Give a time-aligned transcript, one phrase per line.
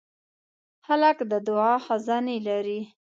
[0.87, 2.79] هلک د دعا خزانې لري.